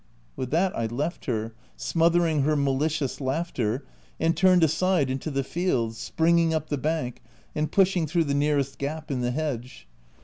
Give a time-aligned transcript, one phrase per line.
[0.35, 3.85] With that I left her (smothering her mali cious laughter)
[4.19, 7.21] and turned aside into the fields, springing up the bank,
[7.53, 9.87] and pushing through the nearest gap in the hedge.